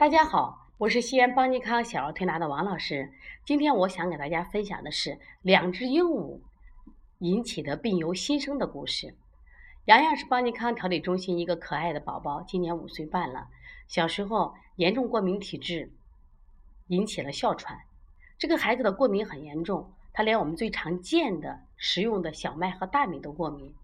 [0.00, 3.12] 大家好，我是西安邦尼康小儿推拿的王老师。
[3.44, 6.40] 今天我想给大家分享的是两只鹦鹉
[7.18, 9.14] 引起的病由心生的故事。
[9.84, 13.48] 洋洋是邦尼康调理中心一个可爱的宝宝，今年五岁半了。
[13.88, 15.90] 小时候严重过敏体质，
[16.86, 17.80] 引起了哮喘。
[18.38, 23.74] 这个孩子的过敏很严重，他连我们最常见的食用的小麦和大米都过敏。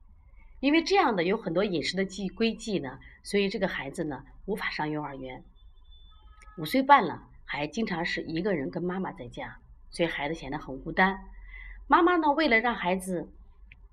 [0.61, 5.45] 因为这样的有很多饮食的忌规忌呢，所以这个孩子呢无法上幼儿园。
[6.57, 9.59] 五岁半了，还经常是一个人跟妈妈在家，
[9.91, 11.19] 所以孩子显得很孤单。
[11.87, 13.31] 妈妈呢，为了让孩子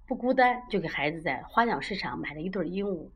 [0.07, 3.09] 不孤单，就给孩子在花鸟市场买了一对鹦鹉，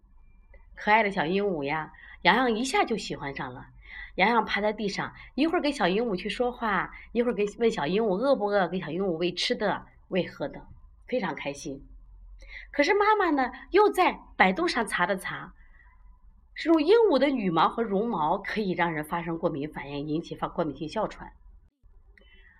[0.75, 1.93] 可爱的小鹦鹉呀。
[2.23, 3.67] 洋洋一下就喜欢上了。
[4.15, 10.67] 洋洋趴在地上，一会儿给小鹦鹉去说话，一会儿给问小鹦鹉饿不饿，给小鹦鹉喂吃的、喂喝的，
[11.07, 11.87] 非常开心。
[12.71, 15.53] 可是妈妈呢，又在百度上查了查。
[16.57, 21.31] 这种鹦鹉的羽毛和绒毛可以让人发生过敏反应，引起发过敏性哮喘。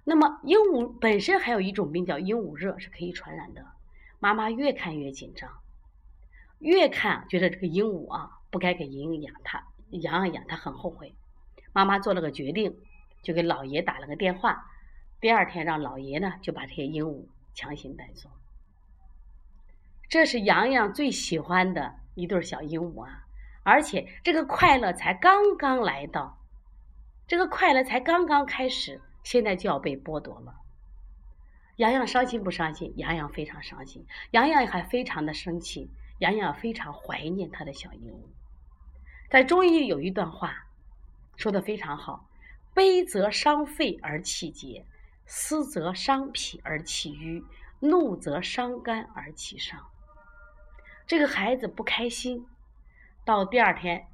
[0.04, 3.66] 那么鹦鹉本身还有一种病叫鹦鹉热，是可以传染的。
[4.20, 5.52] 妈妈越看越紧张，
[6.60, 11.16] 越看觉得这个鹦鹉啊不该给莹莹养它，养养养，它很后悔。
[11.74, 12.78] 妈妈做了个决定，
[13.24, 14.64] 就给老爷打了个电话。
[15.20, 17.26] 第二天让老爷呢就把这些鹦鹉
[17.56, 18.30] 强行带走。
[20.08, 23.24] 这是洋洋最喜欢的一对小鹦鹉啊。
[23.68, 26.38] 而且这个快乐才刚刚来到，
[27.28, 30.56] 这个快乐才刚刚开始，现在就要被剥夺了。
[31.76, 32.94] 洋洋伤心不伤心？
[32.96, 38.22] 洋洋非常伤心，洋洋还非常的生气，洋洋非常怀念他的小鹦鹉。
[39.30, 40.66] 在中医有一段话
[41.36, 42.26] 说的非常好：
[42.74, 44.86] 悲则伤肺而气结，
[45.26, 47.44] 思则伤脾而气郁，
[47.82, 49.86] 怒则伤肝而气伤。
[51.06, 52.48] 这个孩子不开心。
[53.28, 54.08] 到第二天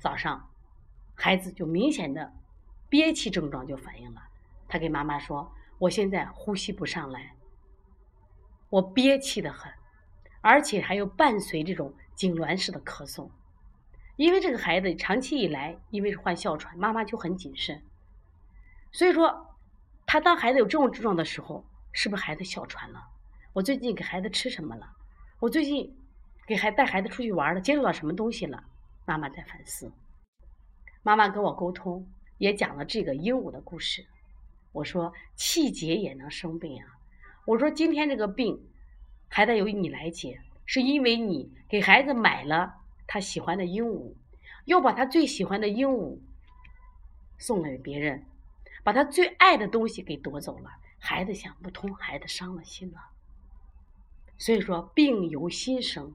[0.00, 0.48] 早上，
[1.14, 2.32] 孩子就明显的
[2.88, 4.22] 憋气症状就反应了。
[4.66, 7.34] 他给妈妈说：“我现在呼吸不上来，
[8.70, 9.70] 我憋气的很，
[10.40, 13.28] 而且还有伴随这种痉挛式的咳嗽。
[14.16, 17.82] 因为这个孩子长期以来因为是患哮喘，妈妈就很谨慎。
[18.92, 19.58] 所以说，
[20.06, 23.08] 他当孩子有这种症状的时候，是不是孩子哮喘了？
[23.52, 24.90] 我最近给孩子吃什么了？
[25.38, 25.94] 我最近。”
[26.48, 28.64] 给孩带孩子出去玩了，接触到什么东西了？
[29.04, 29.92] 妈妈在反思。
[31.02, 34.06] 妈妈跟我沟通，也讲了这个鹦鹉的故事。
[34.72, 36.96] 我说气结也能生病啊。
[37.44, 38.66] 我说今天这个病
[39.28, 42.76] 还得由你来解，是因为你给孩子买了
[43.06, 44.14] 他喜欢的鹦鹉，
[44.64, 46.18] 又把他最喜欢的鹦鹉
[47.36, 48.24] 送给别人，
[48.82, 50.70] 把他最爱的东西给夺走了。
[50.98, 52.98] 孩子想不通，孩子伤了心了。
[54.38, 56.14] 所以说，病由心生。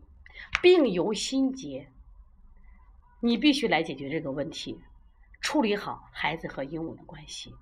[0.62, 1.90] 病由心结，
[3.20, 4.80] 你必须来解决这个问题，
[5.42, 7.54] 处理好孩子和鹦鹉的关系。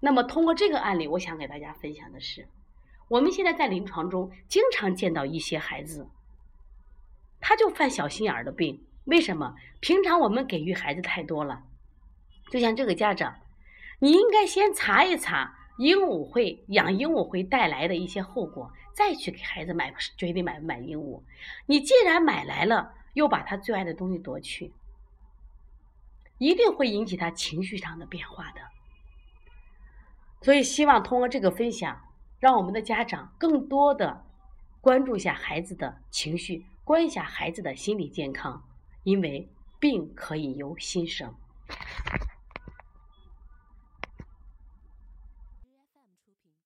[0.00, 2.48] 那么，通过这个案例，我想给大家分享的是，
[3.08, 6.08] 我们现在在临床中经常见到一些孩子，
[7.40, 8.84] 他就犯小心眼儿的病。
[9.04, 9.54] 为什么？
[9.80, 11.64] 平常我们给予孩子太多了。
[12.50, 13.40] 就像这个家长，
[13.98, 18.70] 你应该先查一查鹦鹉会养鹦鹉会带来的一些后果。
[18.92, 21.22] 再去给孩子买，决定买不买鹦鹉。
[21.64, 24.74] 你既然买来了，又把他最爱的东西夺去，
[26.36, 28.60] 一定会引起他情绪上的变化的。
[30.42, 31.98] 所以，希望通过这个分享，
[32.40, 34.26] 让我们的家长更多的
[34.82, 38.62] 关注一下孩子的情绪，关一下孩子的心理健康，
[39.04, 39.48] 因为
[39.78, 41.34] 病可以由心生。